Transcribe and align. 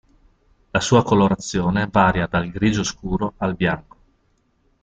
La 0.71 0.79
sua 0.79 1.03
colorazione 1.03 1.87
varia 1.91 2.25
dal 2.25 2.49
grigio 2.49 2.81
scuro 2.83 3.35
al 3.37 3.53
bianco. 3.53 3.97